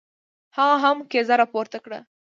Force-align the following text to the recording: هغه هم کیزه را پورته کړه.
هغه 0.57 0.75
هم 0.83 0.97
کیزه 1.11 1.35
را 1.39 1.45
پورته 1.53 1.77
کړه. 1.85 1.99